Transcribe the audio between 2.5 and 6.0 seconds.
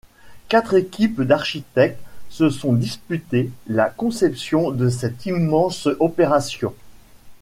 disputés la conception de cette immense